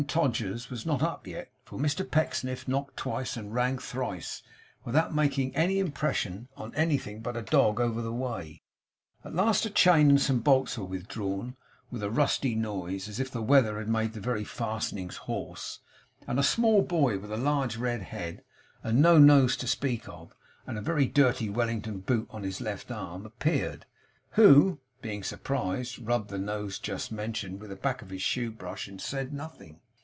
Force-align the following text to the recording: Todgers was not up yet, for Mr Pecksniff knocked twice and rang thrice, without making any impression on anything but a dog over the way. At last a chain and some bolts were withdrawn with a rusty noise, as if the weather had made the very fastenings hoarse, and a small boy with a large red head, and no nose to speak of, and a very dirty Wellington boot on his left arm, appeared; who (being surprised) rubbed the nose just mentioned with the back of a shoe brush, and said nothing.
Todgers 0.07 0.71
was 0.71 0.83
not 0.83 1.03
up 1.03 1.27
yet, 1.27 1.51
for 1.63 1.77
Mr 1.77 2.09
Pecksniff 2.09 2.67
knocked 2.67 2.97
twice 2.97 3.37
and 3.37 3.53
rang 3.53 3.77
thrice, 3.77 4.41
without 4.83 5.13
making 5.13 5.55
any 5.55 5.77
impression 5.77 6.47
on 6.57 6.73
anything 6.73 7.21
but 7.21 7.37
a 7.37 7.43
dog 7.43 7.79
over 7.79 8.01
the 8.01 8.11
way. 8.11 8.63
At 9.23 9.35
last 9.35 9.67
a 9.67 9.69
chain 9.69 10.09
and 10.09 10.19
some 10.19 10.39
bolts 10.39 10.75
were 10.75 10.85
withdrawn 10.85 11.55
with 11.91 12.01
a 12.01 12.09
rusty 12.09 12.55
noise, 12.55 13.07
as 13.07 13.19
if 13.19 13.29
the 13.29 13.43
weather 13.43 13.77
had 13.77 13.87
made 13.87 14.13
the 14.13 14.19
very 14.19 14.43
fastenings 14.43 15.17
hoarse, 15.17 15.81
and 16.27 16.39
a 16.39 16.43
small 16.43 16.81
boy 16.81 17.19
with 17.19 17.31
a 17.31 17.37
large 17.37 17.77
red 17.77 18.01
head, 18.01 18.43
and 18.81 19.03
no 19.03 19.19
nose 19.19 19.55
to 19.57 19.67
speak 19.67 20.09
of, 20.09 20.33
and 20.65 20.79
a 20.79 20.81
very 20.81 21.05
dirty 21.05 21.47
Wellington 21.47 21.99
boot 21.99 22.25
on 22.31 22.41
his 22.41 22.59
left 22.59 22.89
arm, 22.89 23.23
appeared; 23.23 23.85
who 24.31 24.79
(being 25.03 25.21
surprised) 25.21 25.99
rubbed 25.99 26.31
the 26.31 26.39
nose 26.39 26.79
just 26.79 27.11
mentioned 27.11 27.61
with 27.61 27.69
the 27.69 27.75
back 27.75 28.01
of 28.01 28.11
a 28.11 28.17
shoe 28.17 28.49
brush, 28.49 28.87
and 28.87 28.99
said 28.99 29.31
nothing. 29.31 29.79